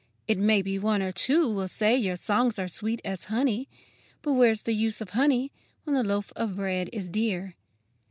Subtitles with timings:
[0.27, 3.69] It may be one or two will say your songs are sweet as honey,
[4.23, 5.51] But where's the use of honey,
[5.83, 7.53] when the loaf of bread is dear?